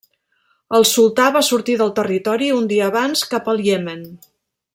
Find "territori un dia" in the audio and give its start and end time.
2.01-2.89